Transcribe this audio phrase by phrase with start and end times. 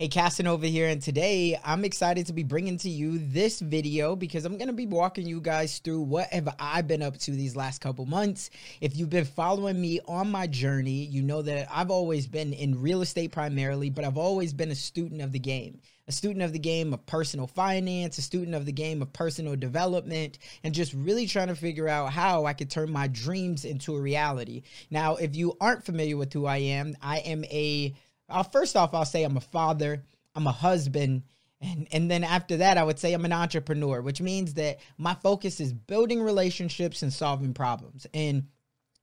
[0.00, 4.44] Hey, Casanova here, and today I'm excited to be bringing to you this video because
[4.44, 7.56] I'm going to be walking you guys through what have I been up to these
[7.56, 8.50] last couple months.
[8.80, 12.80] If you've been following me on my journey, you know that I've always been in
[12.80, 15.80] real estate primarily, but I've always been a student of the game.
[16.06, 19.56] A student of the game of personal finance, a student of the game of personal
[19.56, 23.96] development, and just really trying to figure out how I could turn my dreams into
[23.96, 24.62] a reality.
[24.92, 27.94] Now, if you aren't familiar with who I am, I am a
[28.28, 31.22] uh, first off, I'll say I'm a father, I'm a husband,
[31.60, 35.14] and and then after that, I would say I'm an entrepreneur, which means that my
[35.14, 38.06] focus is building relationships and solving problems.
[38.14, 38.48] And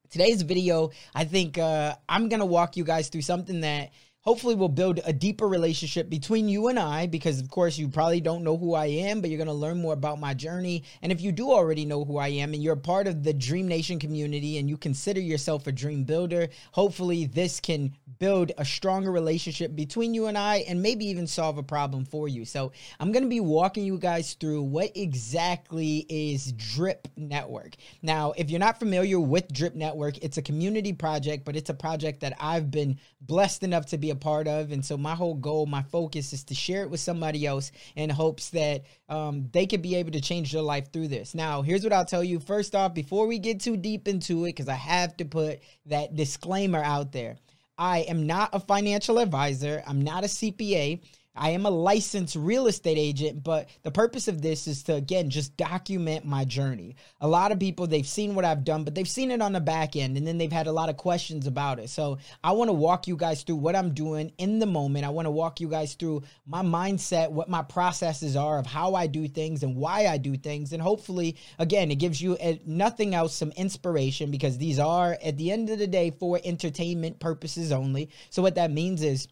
[0.10, 3.92] today's video, I think uh, I'm gonna walk you guys through something that
[4.26, 8.20] hopefully we'll build a deeper relationship between you and I because of course you probably
[8.20, 10.84] don't know who I am but you're going to learn more about my journey.
[11.04, 13.68] And if you do already know who I am and you're part of the Dream
[13.68, 19.12] Nation community and you consider yourself a dream builder hopefully this can build a stronger
[19.12, 22.46] relationship between you and I and maybe even solve a problem for you.
[22.46, 27.76] So I'm going to be walking you guys through what exactly is Drip Network.
[28.02, 31.76] Now if you're not familiar with Drip Network it's a community project but it's a
[31.76, 34.72] project that I've been blessed enough to be a part of.
[34.72, 38.10] And so my whole goal, my focus is to share it with somebody else in
[38.10, 41.36] hopes that um, they could be able to change their life through this.
[41.36, 42.40] Now, here's what I'll tell you.
[42.40, 46.16] First off, before we get too deep into it, because I have to put that
[46.16, 47.38] disclaimer out there.
[47.78, 49.84] I am not a financial advisor.
[49.86, 51.02] I'm not a CPA.
[51.36, 55.30] I am a licensed real estate agent, but the purpose of this is to, again,
[55.30, 56.96] just document my journey.
[57.22, 59.60] A lot of people, they've seen what I've done, but they've seen it on the
[59.60, 61.90] back end and then they've had a lot of questions about it.
[61.90, 65.06] So I want to walk you guys through what I'm doing in the moment.
[65.06, 68.96] I want to walk you guys through my mindset, what my processes are of how
[68.96, 70.74] I do things and why I do things.
[70.74, 75.38] And hopefully, again, it gives you, eh, nothing else, some inspiration because these are, at
[75.38, 78.10] the end of the day, for entertainment purposes only.
[78.30, 79.28] So what that means is,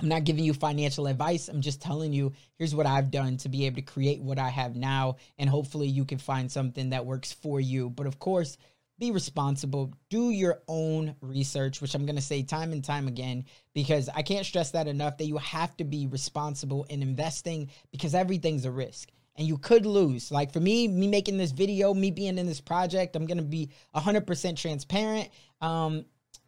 [0.00, 1.48] I'm not giving you financial advice.
[1.48, 4.48] I'm just telling you, here's what I've done to be able to create what I
[4.48, 5.16] have now.
[5.38, 7.90] And hopefully you can find something that works for you.
[7.90, 8.56] But of course,
[8.98, 9.92] be responsible.
[10.10, 14.22] Do your own research, which I'm going to say time and time again, because I
[14.22, 18.70] can't stress that enough that you have to be responsible in investing because everything's a
[18.70, 20.30] risk and you could lose.
[20.30, 23.44] Like for me, me making this video, me being in this project, I'm going to
[23.44, 25.28] be 100% transparent.
[25.60, 26.04] Um,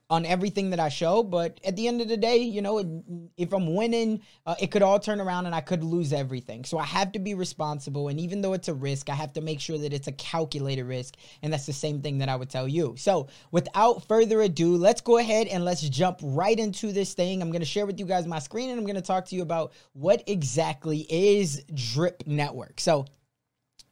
[0.09, 1.23] on everything that I show.
[1.23, 3.03] But at the end of the day, you know,
[3.37, 6.65] if I'm winning, uh, it could all turn around and I could lose everything.
[6.65, 8.09] So I have to be responsible.
[8.09, 10.85] And even though it's a risk, I have to make sure that it's a calculated
[10.85, 11.17] risk.
[11.43, 12.95] And that's the same thing that I would tell you.
[12.97, 17.43] So without further ado, let's go ahead and let's jump right into this thing.
[17.43, 19.37] I'm going to share with you guys my screen and I'm going to talk to
[19.37, 22.81] you about what exactly is Drip Network.
[22.81, 23.07] So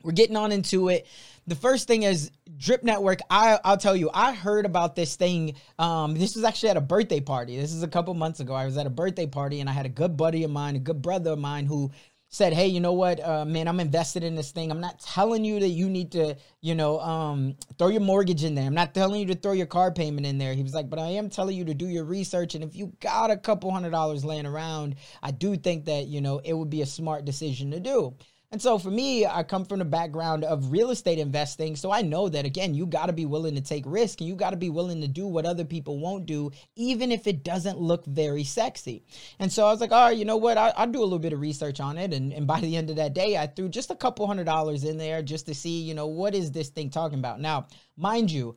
[0.04, 1.06] we're getting on into it
[1.46, 3.20] the first thing is Drip Network.
[3.28, 5.54] I I'll tell you, I heard about this thing.
[5.78, 7.56] Um, this was actually at a birthday party.
[7.56, 8.54] This is a couple months ago.
[8.54, 10.80] I was at a birthday party and I had a good buddy of mine, a
[10.80, 11.90] good brother of mine who
[12.30, 13.68] said, "Hey, you know what, uh, man?
[13.68, 14.70] I'm invested in this thing.
[14.70, 18.54] I'm not telling you that you need to, you know, um, throw your mortgage in
[18.54, 18.64] there.
[18.64, 20.98] I'm not telling you to throw your car payment in there." He was like, "But
[20.98, 22.54] I am telling you to do your research.
[22.54, 26.22] And if you got a couple hundred dollars laying around, I do think that you
[26.22, 28.14] know it would be a smart decision to do."
[28.54, 31.74] And so for me, I come from the background of real estate investing.
[31.74, 34.36] So I know that again, you got to be willing to take risk and you
[34.36, 37.80] got to be willing to do what other people won't do, even if it doesn't
[37.80, 39.02] look very sexy.
[39.40, 40.56] And so I was like, all right, you know what?
[40.56, 42.14] I, will do a little bit of research on it.
[42.14, 44.84] And, and by the end of that day, I threw just a couple hundred dollars
[44.84, 47.40] in there just to see, you know, what is this thing talking about?
[47.40, 47.66] Now,
[47.96, 48.56] mind you,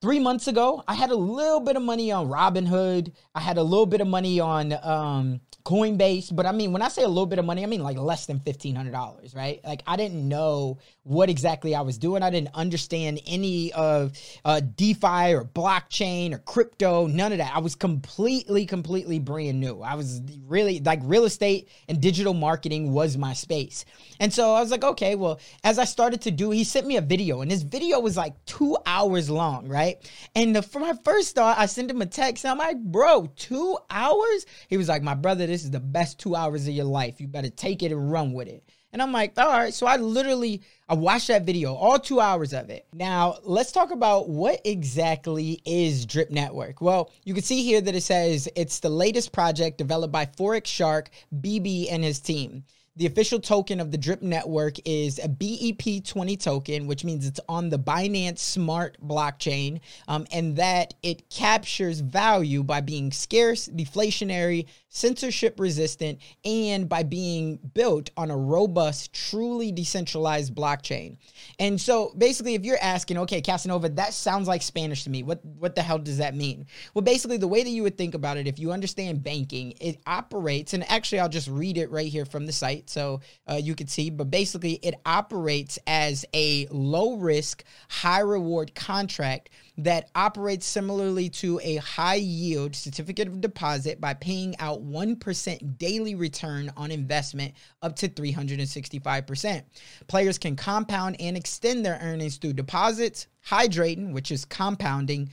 [0.00, 3.12] three months ago, I had a little bit of money on Robinhood.
[3.34, 6.34] I had a little bit of money on um, Coinbase.
[6.34, 8.26] But I mean, when I say a little bit of money, I mean like less
[8.26, 9.60] than $1,500, right?
[9.64, 12.22] Like I didn't know what exactly I was doing.
[12.22, 14.12] I didn't understand any of
[14.44, 17.54] uh, DeFi or blockchain or crypto, none of that.
[17.54, 19.82] I was completely, completely brand new.
[19.82, 23.84] I was really like real estate and digital marketing was my space.
[24.18, 26.96] And so I was like, okay, well, as I started to do, he sent me
[26.96, 29.98] a video and this video was like two hours long, right?
[30.34, 32.44] And the, for my first thought, I sent him a text.
[32.44, 34.46] I'm like, bro, two hours?
[34.68, 37.20] He was like, my brother, this is the best two hours of your life.
[37.20, 38.64] You better take it and run with it.
[38.96, 39.74] And I'm like, all right.
[39.74, 42.86] So I literally I watched that video, all two hours of it.
[42.94, 46.80] Now let's talk about what exactly is Drip Network.
[46.80, 50.64] Well, you can see here that it says it's the latest project developed by Forex
[50.64, 51.10] Shark
[51.42, 52.64] BB and his team.
[52.98, 57.68] The official token of the Drip network is a BEP20 token, which means it's on
[57.68, 65.60] the Binance Smart blockchain, um, and that it captures value by being scarce, deflationary, censorship
[65.60, 71.18] resistant, and by being built on a robust, truly decentralized blockchain.
[71.58, 75.22] And so basically, if you're asking, okay, Casanova, that sounds like Spanish to me.
[75.22, 76.64] What what the hell does that mean?
[76.94, 80.00] Well, basically, the way that you would think about it, if you understand banking, it
[80.06, 83.74] operates, and actually, I'll just read it right here from the site so uh, you
[83.74, 90.66] can see, but basically, it operates as a low risk, high reward contract that operates
[90.66, 96.90] similarly to a high yield certificate of deposit by paying out 1% daily return on
[96.90, 99.62] investment up to 365%.
[100.06, 105.30] Players can compound and extend their earnings through deposits, hydrating, which is compounding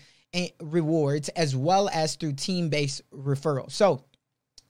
[0.62, 3.72] rewards, as well as through team based referrals.
[3.72, 4.04] So,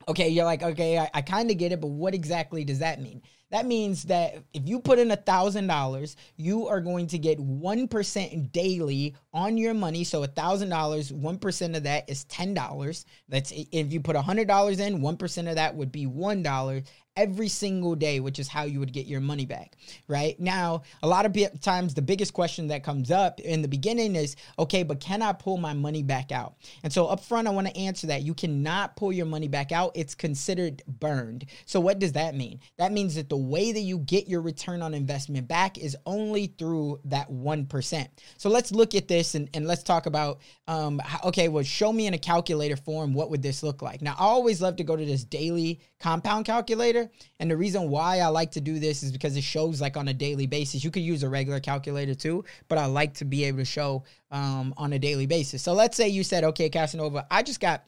[0.07, 3.01] okay, you're like, okay, I, I kind of get it, but what exactly does that
[3.01, 3.21] mean?
[3.51, 7.39] That means that if you put in a thousand dollars, you are going to get
[7.39, 10.03] one percent daily on your money.
[10.03, 13.05] So a thousand dollars, one percent of that is ten dollars.
[13.29, 16.41] That's if you put a hundred dollars in, one percent of that would be one
[16.41, 16.81] dollar,
[17.15, 19.75] every single day, which is how you would get your money back,
[20.07, 20.39] right?
[20.39, 24.35] Now, a lot of times the biggest question that comes up in the beginning is,
[24.57, 26.55] okay, but can I pull my money back out?
[26.83, 28.23] And so up front, I want to answer that.
[28.23, 29.91] You cannot pull your money back out.
[29.95, 31.45] It's considered burned.
[31.65, 32.59] So what does that mean?
[32.77, 36.47] That means that the way that you get your return on investment back is only
[36.47, 38.07] through that 1%.
[38.37, 42.07] So let's look at this and, and let's talk about, um, okay, well, show me
[42.07, 44.01] in a calculator form, what would this look like?
[44.01, 47.02] Now, I always love to go to this daily compound calculator
[47.39, 50.07] and the reason why I like to do this is because it shows like on
[50.07, 50.83] a daily basis.
[50.83, 54.03] You could use a regular calculator too, but I like to be able to show
[54.31, 55.61] um, on a daily basis.
[55.61, 57.83] So let's say you said, okay, Casanova, I just got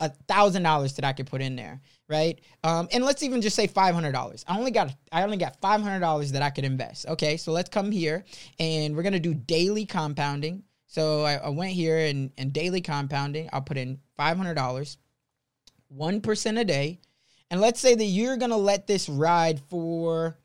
[0.00, 2.40] a thousand dollars that I could put in there, right?
[2.62, 4.44] Um, and let's even just say five hundred dollars.
[4.48, 7.06] I only got I only got five hundred dollars that I could invest.
[7.06, 8.24] Okay, so let's come here
[8.58, 10.64] and we're gonna do daily compounding.
[10.86, 13.50] So I, I went here and, and daily compounding.
[13.52, 14.98] I'll put in five hundred dollars,
[15.88, 17.00] one percent a day.
[17.54, 20.36] And let's say that you're going to let this ride for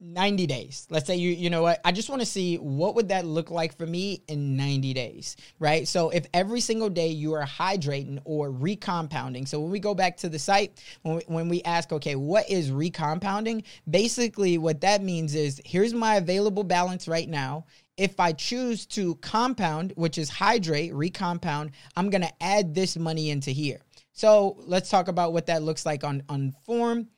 [0.00, 0.86] 90 days.
[0.88, 1.82] Let's say you you know what?
[1.84, 5.36] I just want to see what would that look like for me in 90 days,
[5.58, 5.86] right?
[5.86, 9.46] So if every single day you are hydrating or recompounding.
[9.46, 12.48] So when we go back to the site, when we, when we ask, okay, what
[12.48, 13.64] is recompounding?
[13.90, 17.66] Basically what that means is here's my available balance right now.
[17.98, 23.28] If I choose to compound, which is hydrate, recompound, I'm going to add this money
[23.28, 23.82] into here.
[24.20, 27.08] So let's talk about what that looks like on, on form.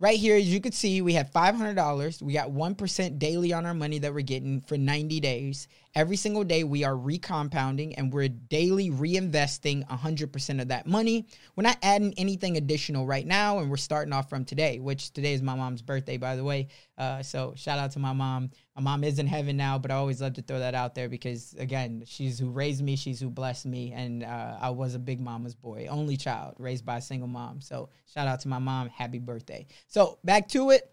[0.00, 2.22] Right here, as you can see, we have $500.
[2.22, 5.68] We got 1% daily on our money that we're getting for 90 days.
[5.94, 11.26] Every single day, we are recompounding and we're daily reinvesting 100% of that money.
[11.54, 15.34] We're not adding anything additional right now, and we're starting off from today, which today
[15.34, 16.68] is my mom's birthday, by the way.
[16.96, 18.52] Uh, so shout out to my mom.
[18.78, 21.08] My mom is in heaven now, but I always love to throw that out there
[21.08, 25.00] because, again, she's who raised me, she's who blessed me, and uh, I was a
[25.00, 27.60] big mama's boy, only child raised by a single mom.
[27.60, 28.88] So shout out to my mom.
[28.88, 29.66] Happy birthday.
[29.88, 30.92] So back to it.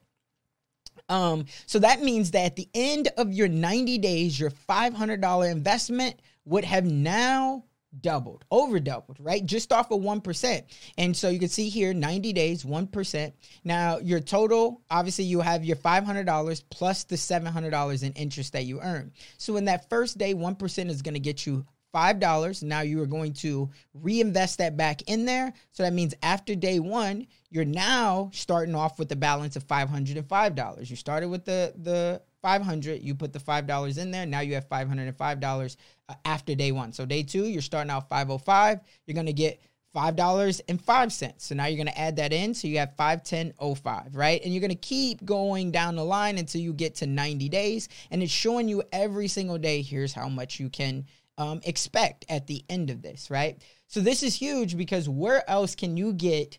[1.10, 6.20] Um, so that means that at the end of your 90 days, your $500 investment
[6.46, 7.66] would have now
[8.02, 9.46] doubled, over doubled, right?
[9.46, 10.64] Just off of 1%.
[10.98, 13.34] And so you can see here 90 days, 1%.
[13.64, 18.82] Now, your total, obviously, you have your $500 plus the $700 in interest that you
[18.82, 19.12] earn.
[19.38, 22.64] So in that first day, 1% is going to get you $5.
[22.64, 25.54] Now you are going to reinvest that back in there.
[25.72, 30.90] So that means after day one, you're now starting off with a balance of $505.
[30.90, 34.70] You started with the, the 500 you put the $5 in there now you have
[34.70, 35.78] $505
[36.10, 39.60] uh, after day one so day two you're starting out 505 you're going to get
[39.96, 41.34] $5.05.
[41.38, 42.54] So now you're going to add that in.
[42.54, 44.42] So you have 510.05, right?
[44.44, 47.88] And you're going to keep going down the line until you get to 90 days.
[48.12, 51.06] And it's showing you every single day here's how much you can
[51.38, 53.62] um, expect at the end of this, right?
[53.88, 56.58] So this is huge because where else can you get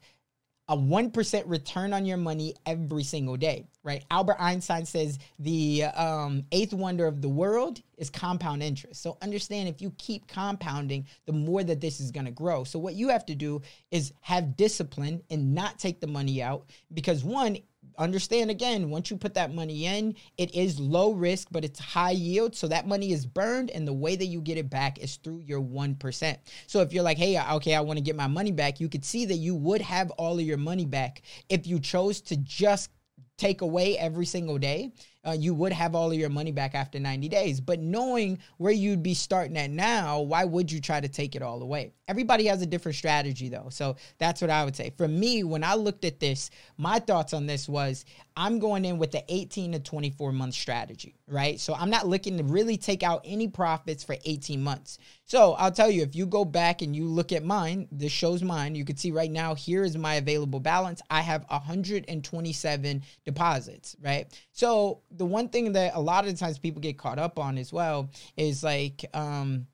[0.69, 4.05] a 1% return on your money every single day, right?
[4.11, 9.01] Albert Einstein says the um, eighth wonder of the world is compound interest.
[9.01, 12.65] So understand if you keep compounding, the more that this is to grow.
[12.65, 16.69] So what you have to do is have discipline and not take the money out
[16.93, 17.59] because one,
[17.99, 22.11] understand again, once you put that money in, it is low risk, but it's high
[22.13, 22.55] yield.
[22.55, 25.41] So that money is burned, and the way that you get it back is through
[25.41, 26.37] your 1%.
[26.67, 29.05] So if you're like, hey, okay, I want to get my money back, you could
[29.05, 32.91] see that you would have all of your money back if you chose to just
[33.39, 34.93] take away every single day
[35.27, 37.61] uh, you would have all of your money back after 90 days.
[37.61, 41.43] But knowing where you'd be starting at now, why would you try to take it
[41.43, 41.93] all away?
[42.09, 43.69] Everybody has a different strategy though.
[43.71, 44.93] So that's what I would say.
[44.97, 48.05] For me, when I looked at this, my thoughts on this was
[48.37, 51.59] I'm going in with the 18 to 24 month strategy, right?
[51.59, 54.99] So I'm not looking to really take out any profits for 18 months.
[55.25, 58.43] So I'll tell you, if you go back and you look at mine, this shows
[58.43, 58.75] mine.
[58.75, 61.01] You can see right now, here is my available balance.
[61.11, 64.27] I have 127 deposits, right?
[64.53, 67.73] So the one thing that a lot of times people get caught up on as
[67.73, 69.67] well is like, um,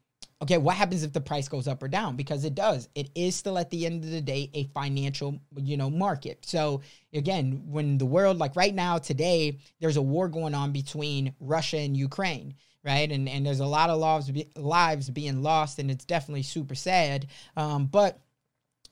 [0.42, 2.16] okay, what happens if the price goes up or down?
[2.16, 2.88] Because it does.
[2.94, 6.44] It is still at the end of the day a financial, you know, market.
[6.44, 6.82] So
[7.12, 11.78] again, when the world, like right now, today, there's a war going on between Russia
[11.78, 13.10] and Ukraine right?
[13.10, 17.26] And and there's a lot of lives lives being lost, and it's definitely super sad.
[17.56, 18.18] Um, but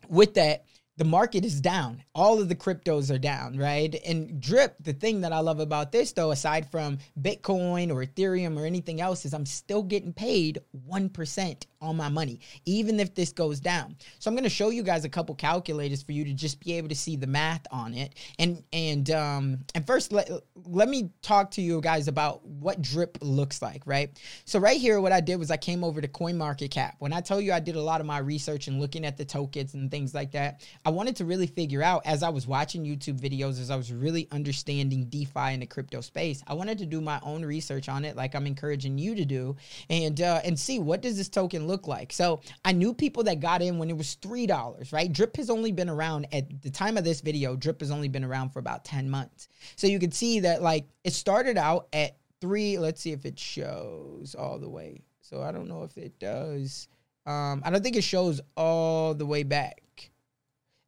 [0.09, 0.65] with that,
[1.01, 2.05] the market is down.
[2.15, 3.99] All of the cryptos are down, right?
[4.05, 8.59] And drip, the thing that I love about this though, aside from Bitcoin or Ethereum
[8.59, 13.33] or anything else, is I'm still getting paid 1% on my money, even if this
[13.33, 13.97] goes down.
[14.19, 16.75] So I'm going to show you guys a couple calculators for you to just be
[16.75, 18.15] able to see the math on it.
[18.39, 20.31] And and um and first let
[20.67, 24.11] let me talk to you guys about what drip looks like, right?
[24.45, 26.93] So right here what I did was I came over to CoinMarketCap.
[26.99, 29.25] When I tell you I did a lot of my research and looking at the
[29.25, 32.85] tokens and things like that, I wanted to really figure out as I was watching
[32.85, 36.87] YouTube videos as I was really understanding DeFi and the crypto space, I wanted to
[36.87, 39.57] do my own research on it like I'm encouraging you to do
[39.89, 42.13] and uh and see what does this token look like.
[42.13, 45.13] So I knew people that got in when it was $3, right?
[45.13, 48.25] Drip has only been around at the time of this video, Drip has only been
[48.25, 49.49] around for about 10 months.
[49.77, 52.79] So you can see that like it started out at three.
[52.79, 55.03] Let's see if it shows all the way.
[55.21, 56.89] So I don't know if it does.
[57.27, 59.83] Um, I don't think it shows all the way back.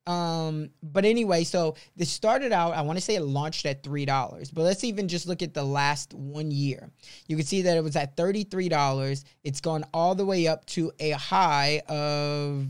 [0.06, 4.50] Um, but anyway, so this started out, I want to say it launched at $3,
[4.52, 6.90] but let's even just look at the last one year.
[7.28, 9.24] You can see that it was at $33.
[9.44, 12.66] It's gone all the way up to a high of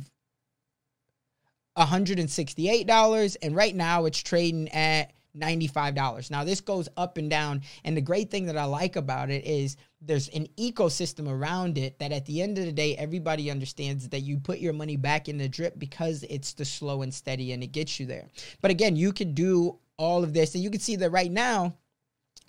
[1.79, 3.37] $168.
[3.43, 6.31] And right now it's trading at $95.
[6.31, 7.63] Now, this goes up and down.
[7.85, 11.99] And the great thing that I like about it is there's an ecosystem around it
[11.99, 15.29] that at the end of the day, everybody understands that you put your money back
[15.29, 18.29] in the drip because it's the slow and steady and it gets you there.
[18.61, 20.55] But again, you could do all of this.
[20.55, 21.75] And you can see that right now,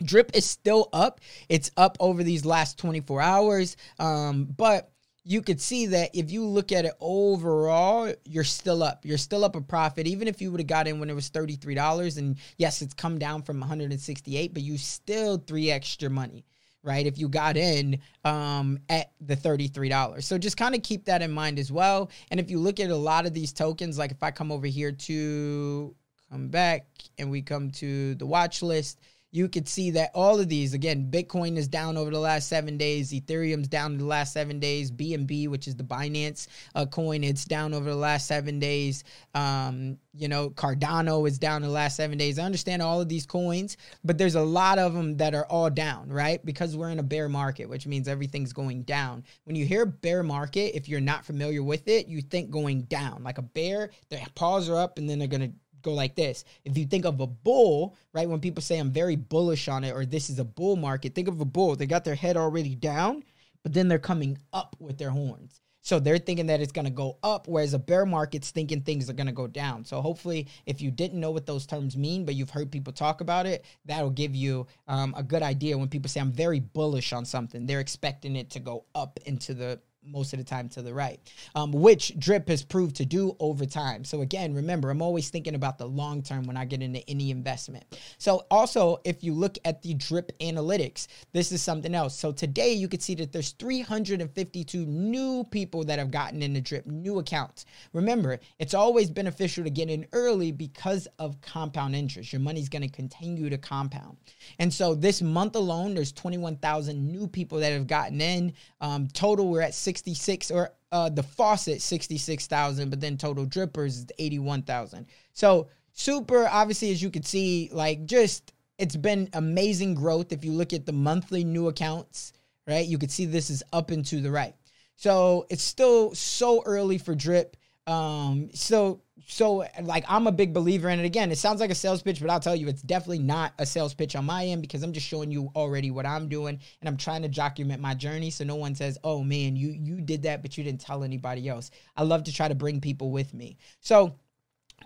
[0.04, 1.22] drip is still up.
[1.50, 3.78] It's up over these last 24 hours.
[4.00, 4.90] Um, but
[5.26, 9.06] you could see that if you look at it overall, you're still up.
[9.06, 11.30] You're still up a profit, even if you would have got in when it was
[11.30, 12.18] $33.
[12.18, 16.44] And yes, it's come down from 168, but you still three extra money,
[16.84, 17.06] right?
[17.06, 20.22] If you got in um, at the $33.
[20.24, 22.12] So just kind of keep that in mind as well.
[22.30, 24.68] And if you look at a lot of these tokens, like if I come over
[24.68, 25.96] here to
[26.30, 26.86] come back
[27.18, 29.00] and we come to the watch list,
[29.34, 32.78] you could see that all of these again bitcoin is down over the last seven
[32.78, 37.46] days ethereum's down the last seven days bnb which is the binance uh, coin it's
[37.46, 39.04] down over the last seven days.
[39.34, 42.38] Um, you know cardano is down the last seven days.
[42.38, 45.70] I understand all of these coins but there's a lot of them that are all
[45.70, 46.44] down right?
[46.46, 49.24] Because we're in a bear market which means everything's going down.
[49.46, 53.24] When you hear bear market if you're not familiar with it you think going down.
[53.24, 56.44] Like a bear their paws are up and then they're going to go like this.
[56.66, 59.92] If you think of a bull, right, when people say I'm very bullish on it
[59.92, 61.76] or this is a bull market, think of a bull.
[61.76, 63.24] They got their head already down,
[63.62, 65.62] but then they're coming up with their horns.
[65.86, 69.10] So they're thinking that it's going to go up, whereas a bear market's thinking things
[69.10, 69.84] are going to go down.
[69.84, 73.20] So hopefully, if you didn't know what those terms mean, but you've heard people talk
[73.20, 77.12] about it, that'll give you um, a good idea when people say I'm very bullish
[77.12, 77.66] on something.
[77.66, 81.20] They're expecting it to go up into the most of the time to the right,
[81.56, 84.04] um, which drip has proved to do over time.
[84.04, 87.32] So again, remember, I'm always thinking about the long term when I get into any
[87.32, 87.86] investment.
[88.18, 92.18] So also, if you look at the drip analytics, this is something else.
[92.18, 96.86] So today you can see that there's 352 new people that have gotten into drip,
[96.86, 97.66] new accounts.
[97.94, 102.34] Remember, it's always beneficial to get in early because of compound interest.
[102.34, 104.18] Your money's going to continue to compound.
[104.60, 108.54] And so this month alone, there's 21,000 new people that have gotten in.
[108.82, 114.06] Um, total, we're at 66 or uh, the faucet 66,000, but then total drippers is
[114.18, 115.06] 81,000.
[115.34, 120.32] So super, obviously, as you can see, like just it's been amazing growth.
[120.32, 122.34] If you look at the monthly new accounts,
[122.68, 124.56] right, you can see this is up and to the right.
[124.96, 127.56] So it's still so early for drip.
[127.86, 131.06] Um, so so like I'm a big believer in it.
[131.06, 133.66] Again, it sounds like a sales pitch, but I'll tell you, it's definitely not a
[133.66, 136.90] sales pitch on my end because I'm just showing you already what I'm doing and
[136.90, 140.24] I'm trying to document my journey so no one says, "Oh man, you you did
[140.24, 143.34] that, but you didn't tell anybody else." I love to try to bring people with
[143.34, 143.58] me.
[143.80, 144.16] So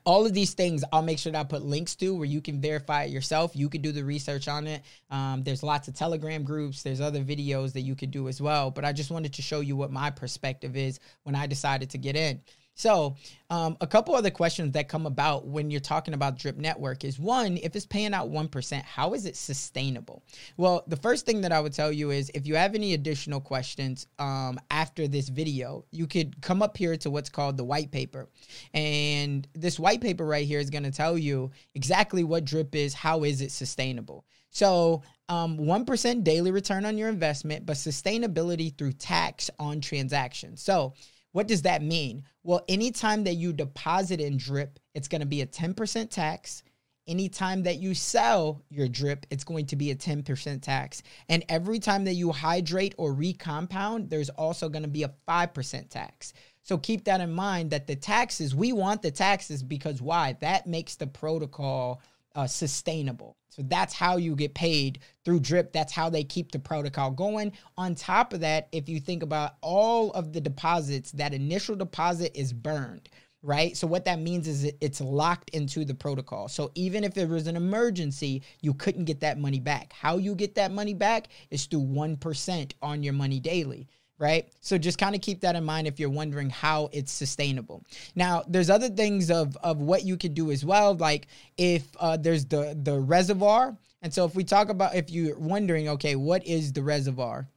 [0.05, 2.61] all of these things i'll make sure that i put links to where you can
[2.61, 6.43] verify it yourself you can do the research on it um, there's lots of telegram
[6.43, 9.41] groups there's other videos that you could do as well but i just wanted to
[9.41, 12.39] show you what my perspective is when i decided to get in
[12.77, 13.15] so,
[13.49, 17.17] um, a couple other questions that come about when you're talking about Drip Network is
[17.17, 20.23] one, if it's paying out 1%, how is it sustainable?
[20.57, 23.41] Well, the first thing that I would tell you is if you have any additional
[23.41, 27.89] questions um, after this video, you could come up here to what's called the white
[27.89, 28.29] paper.
[28.75, 32.93] And this white paper right here is going to tell you exactly what Drip is,
[32.93, 34.23] how is it sustainable.
[34.51, 40.61] So, um, 1% daily return on your investment, but sustainability through tax on transactions.
[40.61, 40.93] So,
[41.31, 42.23] what does that mean?
[42.43, 46.63] Well, anytime that you deposit in drip, it's going to be a 10% tax.
[47.07, 51.03] Anytime that you sell your drip, it's going to be a 10% tax.
[51.29, 55.89] And every time that you hydrate or recompound, there's also going to be a 5%
[55.89, 56.33] tax.
[56.63, 60.35] So keep that in mind that the taxes, we want the taxes because why?
[60.41, 62.01] That makes the protocol
[62.35, 63.37] uh, sustainable.
[63.57, 65.73] So that's how you get paid through drip.
[65.73, 67.53] That's how they keep the protocol going.
[67.75, 72.31] On top of that, if you think about all of the deposits, that initial deposit
[72.39, 73.09] is burned
[73.43, 73.77] right?
[73.77, 76.47] So what that means is it's locked into the protocol.
[76.47, 79.93] So even if there was an emergency, you couldn't get that money back.
[79.93, 83.87] How you get that money back is through 1% on your money daily
[84.19, 84.47] right?
[84.61, 87.83] So just kind of keep that in mind if you're wondering how it's sustainable.
[88.15, 91.27] Now, there's other things of of what you could do as well, like
[91.57, 93.77] if uh, there's the the reservoir.
[94.01, 97.47] And so if we talk about if you're wondering, okay, what is the reservoir?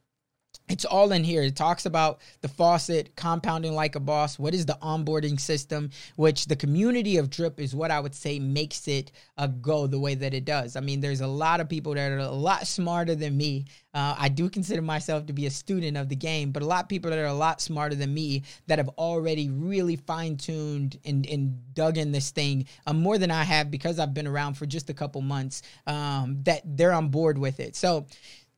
[0.71, 1.43] It's all in here.
[1.43, 4.39] It talks about the faucet compounding like a boss.
[4.39, 5.89] What is the onboarding system?
[6.15, 9.99] Which the community of Drip is what I would say makes it a go the
[9.99, 10.75] way that it does.
[10.75, 13.65] I mean, there's a lot of people that are a lot smarter than me.
[13.93, 16.83] Uh, I do consider myself to be a student of the game, but a lot
[16.83, 20.97] of people that are a lot smarter than me that have already really fine tuned
[21.03, 24.53] and, and dug in this thing uh, more than I have because I've been around
[24.53, 25.63] for just a couple months.
[25.85, 27.75] Um, that they're on board with it.
[27.75, 28.05] So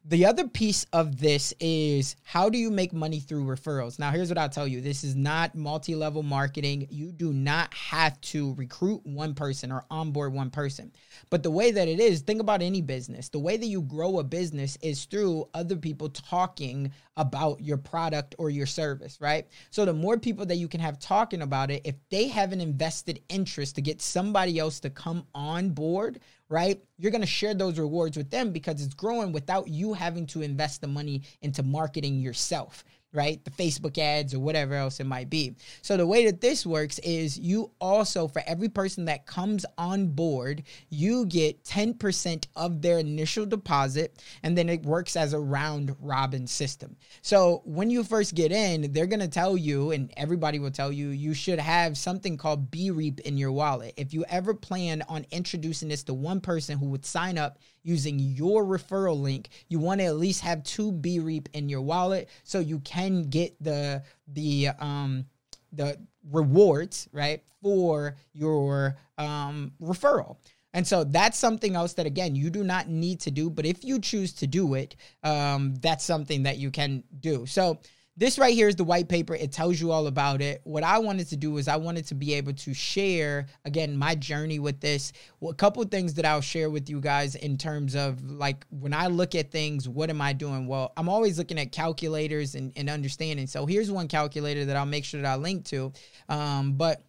[0.06, 4.00] the other piece of this is how do you make money through referrals?
[4.00, 6.88] Now, here's what I'll tell you this is not multi level marketing.
[6.90, 10.92] You do not have to recruit one person or onboard one person.
[11.30, 13.30] But the way that it is, think about any business.
[13.30, 18.36] The way that you grow a business is through other people talking about your product
[18.38, 19.48] or your service, right?
[19.70, 22.62] So, the more people that you can have talking about it, if they have an
[22.62, 26.82] invested interest to get somebody else to come on board, right?
[26.98, 30.42] You're going to share those rewards with them because it's growing without you having to
[30.42, 33.44] invest the money into marketing yourself right?
[33.46, 35.56] The Facebook ads or whatever else it might be.
[35.82, 40.08] So the way that this works is you also, for every person that comes on
[40.08, 45.96] board, you get 10% of their initial deposit, and then it works as a round
[46.00, 46.96] robin system.
[47.22, 51.10] So when you first get in, they're gonna tell you, and everybody will tell you,
[51.10, 53.94] you should have something called BR34P in your wallet.
[53.98, 58.20] If you ever plan on introducing this to one person who would sign up using
[58.20, 62.60] your referral link, you want to at least have two BR34P in your wallet so
[62.60, 65.26] you can get the the um
[65.72, 65.98] the
[66.32, 70.38] rewards, right, for your um referral.
[70.76, 73.84] And so that's something else that again you do not need to do, but if
[73.84, 77.46] you choose to do it, um, that's something that you can do.
[77.46, 77.80] So
[78.16, 79.34] this right here is the white paper.
[79.34, 80.62] It tells you all about it.
[80.66, 84.14] What I wanted to do is I wanted to be able to share again my
[84.14, 85.14] journey with this.
[85.40, 88.94] Well, a couple things that I'll share with you guys in terms of like when
[88.94, 90.68] I look at things, what am I doing?
[90.68, 93.48] Well, I'm always looking at calculators and, and understanding.
[93.48, 95.92] So here's one calculator that I'll make sure that I link to.
[96.30, 97.02] Um, but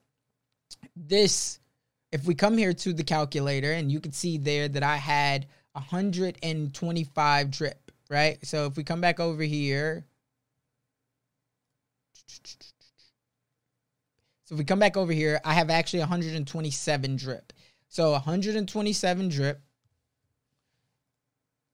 [0.97, 1.61] this,
[2.13, 5.49] if we come here to the calculator and you can see there that I had
[5.73, 8.39] 125 drip, right?
[8.47, 10.07] So if we come back over here
[14.45, 17.53] So if we come back over here, I have actually 127 drip.
[17.89, 19.61] So 127 drip.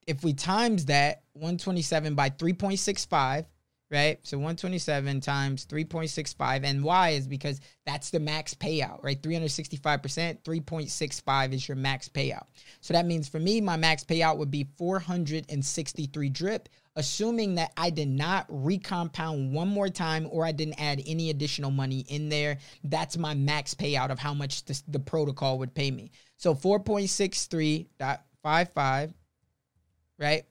[0.07, 3.45] If we times that 127 by 3.65,
[3.91, 4.19] right?
[4.23, 6.63] So 127 times 3.65.
[6.63, 9.21] And why is because that's the max payout, right?
[9.21, 12.45] 365%, 3.65 is your max payout.
[12.79, 17.89] So that means for me, my max payout would be 463 drip, assuming that I
[17.89, 22.59] did not recompound one more time or I didn't add any additional money in there.
[22.85, 26.11] That's my max payout of how much the protocol would pay me.
[26.37, 29.13] So 4.63.55,
[30.17, 30.45] right?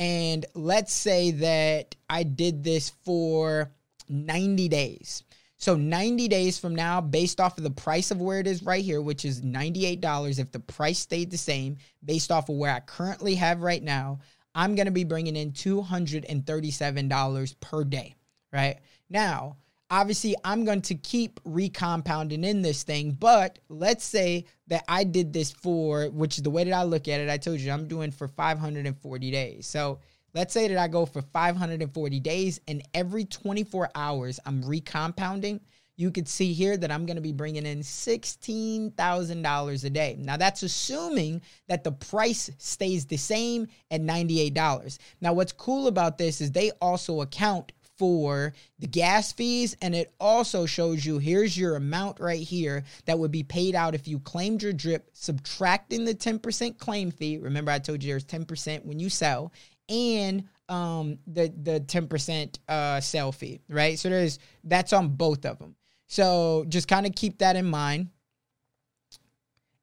[0.00, 3.70] And let's say that I did this for
[4.08, 5.24] 90 days.
[5.58, 8.82] So 90 days from now, based off of the price of where it is right
[8.82, 12.80] here, which is $98, if the price stayed the same, based off of where I
[12.80, 14.20] currently have right now,
[14.54, 18.14] I'm going to be bringing in $237 per day,
[18.54, 18.78] right?
[19.10, 19.58] Now,
[19.90, 25.32] obviously I'm going to keep recompounding in this thing, but let's say that I did
[25.32, 27.88] this for, which is the way that I look at it, I told you I'm
[27.88, 29.66] doing for 540 days.
[29.66, 29.98] So
[30.34, 35.60] let's say that I go for 540 days and every 24 hours I'm recompounding.
[35.96, 40.16] You could see here that I'm going to be bringing in $16,000 a day.
[40.18, 44.98] Now, that's assuming that the price stays the same at $98.
[45.20, 50.10] Now, what's cool about this is they also account for the gas fees and it
[50.18, 54.18] also shows you here's your amount right here that would be paid out if you
[54.20, 57.36] claimed your drip subtracting the 10% claim fee.
[57.36, 59.52] Remember i told you there's 10% when you sell
[59.90, 63.98] and um the the 10% uh sell fee right?
[63.98, 68.08] So there's that's on both of them so just kind of keep that in mind.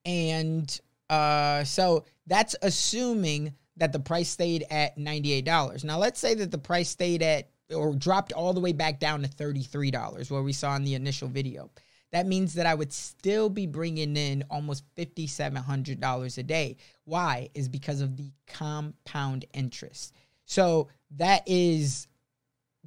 [0.06, 0.68] And
[1.08, 6.58] uh so that's assuming that the price stayed at $98 now let's say that the
[6.58, 10.76] price stayed at or dropped all the way back down to $33 where we saw
[10.76, 11.70] in the initial video
[12.12, 16.78] that means that I would still be bringing in almost $5,700 a day.
[17.04, 17.50] Why?
[17.54, 20.14] Is because of the compound interest.
[20.46, 22.08] So that is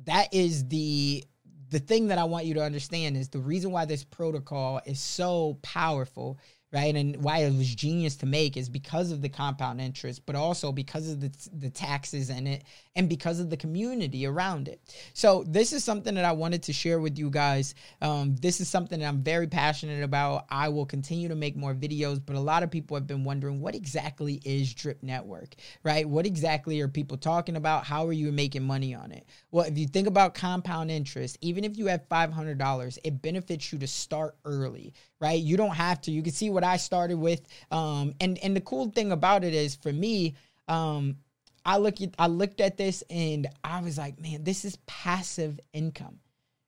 [0.05, 1.25] that is the
[1.69, 4.99] the thing that I want you to understand is the reason why this protocol is
[4.99, 6.39] so powerful
[6.73, 6.95] right?
[6.95, 10.71] And why it was genius to make is because of the compound interest, but also
[10.71, 14.81] because of the, the taxes in it and because of the community around it.
[15.13, 17.75] So this is something that I wanted to share with you guys.
[18.01, 20.47] Um, this is something that I'm very passionate about.
[20.49, 23.61] I will continue to make more videos, but a lot of people have been wondering
[23.61, 26.09] what exactly is Drip Network, right?
[26.09, 27.85] What exactly are people talking about?
[27.85, 29.27] How are you making money on it?
[29.51, 33.79] Well, if you think about compound interest, even if you have $500, it benefits you
[33.81, 35.41] to start early, right?
[35.41, 36.11] You don't have to.
[36.11, 37.43] You can see what I started with.
[37.71, 40.35] Um, and and the cool thing about it is for me,
[40.69, 41.17] um,
[41.65, 45.61] I look at I looked at this and I was like, man, this is passive
[45.73, 46.19] income,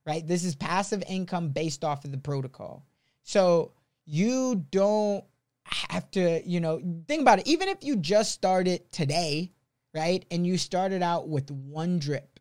[0.06, 0.26] right?
[0.26, 2.84] This is passive income based off of the protocol.
[3.22, 3.72] So
[4.04, 5.24] you don't
[5.64, 7.46] have to, you know, think about it.
[7.46, 9.52] Even if you just started today,
[9.94, 12.31] right, and you started out with one drip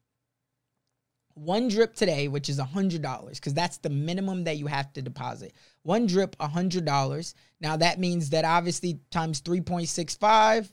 [1.41, 4.93] one drip today, which is a hundred dollars, because that's the minimum that you have
[4.93, 5.53] to deposit.
[5.81, 7.33] One drip, a hundred dollars.
[7.59, 10.71] Now that means that obviously times three point six five,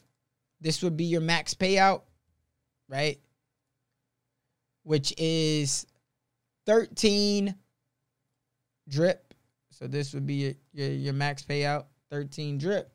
[0.61, 2.03] this would be your max payout,
[2.89, 3.19] right?
[4.83, 5.87] Which is
[6.67, 7.55] thirteen
[8.89, 9.35] drip.
[9.71, 12.93] So this would be your, your, your max payout, thirteen drip,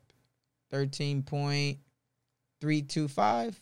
[0.70, 1.78] thirteen point
[2.60, 3.60] three two five,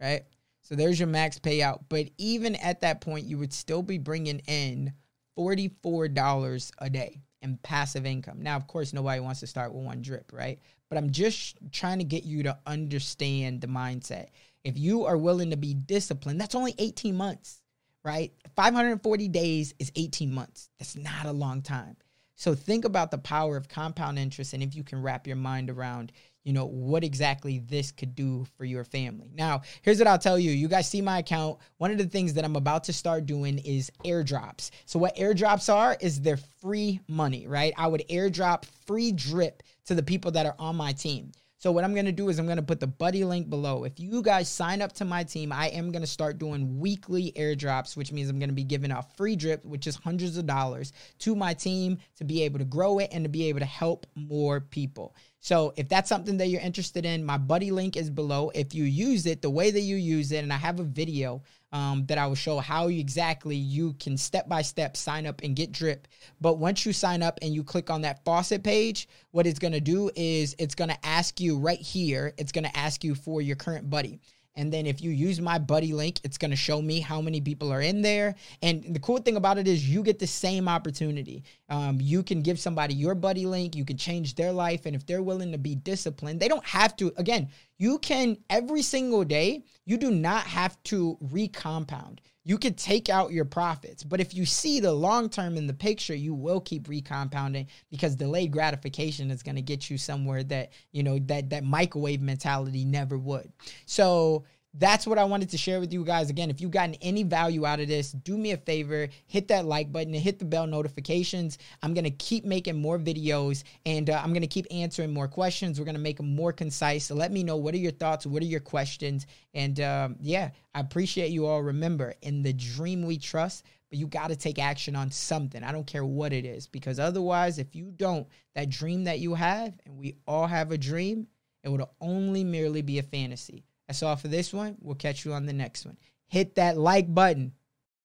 [0.00, 0.24] right?
[0.68, 1.84] So there's your max payout.
[1.88, 4.92] But even at that point, you would still be bringing in
[5.38, 8.42] $44 a day in passive income.
[8.42, 10.58] Now, of course, nobody wants to start with one drip, right?
[10.90, 14.26] But I'm just trying to get you to understand the mindset.
[14.62, 17.62] If you are willing to be disciplined, that's only 18 months,
[18.04, 18.30] right?
[18.54, 20.68] 540 days is 18 months.
[20.78, 21.96] That's not a long time.
[22.36, 25.70] So think about the power of compound interest and if you can wrap your mind
[25.70, 26.12] around
[26.48, 29.30] you know, what exactly this could do for your family.
[29.34, 30.50] Now, here's what I'll tell you.
[30.50, 31.58] You guys see my account.
[31.76, 34.70] One of the things that I'm about to start doing is airdrops.
[34.86, 37.74] So, what airdrops are is they're free money, right?
[37.76, 41.32] I would airdrop free drip to the people that are on my team.
[41.60, 43.82] So what I'm to do is I'm to put the buddy link below.
[43.82, 47.96] If you guys sign up to my team, I am to start doing weekly airdrops,
[47.96, 51.34] which means I'm to be giving out free drip, which is hundreds of dollars to
[51.34, 54.60] my team to be able to grow it and to be able to help more
[54.60, 55.16] people.
[55.40, 58.50] So if that's something that you're interested in, my buddy link is below.
[58.54, 61.42] If you use it the way that you use it, and I have a video
[61.72, 65.54] um, that I will show how exactly you can step by step sign up and
[65.54, 66.08] get drip.
[66.40, 69.80] But once you sign up and you click on that faucet page, what it's gonna
[69.80, 73.88] do is it's gonna ask you right here, it's gonna ask you for your current
[73.88, 74.20] buddy.
[74.58, 77.40] And then if you use my buddy link, it's going to show me how many
[77.40, 78.34] people are in there.
[78.60, 81.44] And the cool thing about it is you get the same opportunity.
[81.68, 84.84] Um, you can give somebody your buddy link, you can change their life.
[84.84, 87.12] And if they're willing to be disciplined, they don't have to.
[87.16, 93.10] Again, you can every single day, you do not have to recompound you could take
[93.10, 94.02] out your profits.
[94.02, 98.16] But if you see the long term in the picture, you will keep recompounding because
[98.16, 102.86] delayed gratification is going to get you somewhere that, you know, that that microwave mentality
[102.86, 103.52] never would.
[103.84, 104.46] So
[104.78, 106.30] that's what I wanted to share with you guys.
[106.30, 109.64] Again, if you've gotten any value out of this, do me a favor, hit that
[109.64, 111.58] like button and hit the bell notifications.
[111.82, 115.28] I'm going to keep making more videos and uh, I'm going to keep answering more
[115.28, 115.78] questions.
[115.78, 117.04] We're going to make them more concise.
[117.04, 118.26] So let me know what are your thoughts?
[118.26, 119.26] What are your questions?
[119.54, 121.62] And um, yeah, I appreciate you all.
[121.62, 125.64] Remember, in the dream we trust, but you got to take action on something.
[125.64, 129.34] I don't care what it is, because otherwise, if you don't, that dream that you
[129.34, 131.26] have, and we all have a dream,
[131.64, 133.64] it would only merely be a fantasy.
[133.88, 134.76] That's all for this one.
[134.80, 135.96] We'll catch you on the next one.
[136.28, 137.52] Hit that like button.